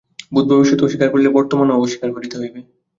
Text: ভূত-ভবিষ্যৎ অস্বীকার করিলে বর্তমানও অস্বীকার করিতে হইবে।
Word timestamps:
ভূত-ভবিষ্যৎ 0.31 0.79
অস্বীকার 0.81 1.09
করিলে 1.11 1.29
বর্তমানও 1.31 1.79
অস্বীকার 1.79 2.09
করিতে 2.13 2.35
হইবে। 2.37 2.59